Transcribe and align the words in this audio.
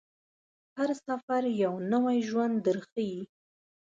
هر 0.77 0.89
سفر 1.07 1.41
یو 1.63 1.73
نوی 1.91 2.17
ژوند 2.29 2.55
درښيي. 2.65 3.21